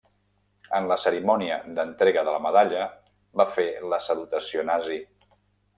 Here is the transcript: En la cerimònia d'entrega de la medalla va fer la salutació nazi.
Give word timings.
En 0.77 0.87
la 0.91 0.95
cerimònia 1.01 1.59
d'entrega 1.77 2.23
de 2.31 2.33
la 2.37 2.41
medalla 2.49 2.89
va 3.43 3.49
fer 3.61 3.71
la 3.95 4.05
salutació 4.09 4.71
nazi. 4.73 5.03